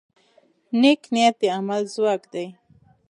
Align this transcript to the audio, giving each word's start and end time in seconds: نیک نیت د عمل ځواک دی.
نیک 0.79 1.01
نیت 1.13 1.35
د 1.41 1.43
عمل 1.57 1.81
ځواک 1.93 2.21
دی. 2.33 2.47